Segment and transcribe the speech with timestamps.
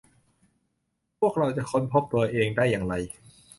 [1.19, 2.93] พวกเราจะค้นพบตัวเองได้อย่างไร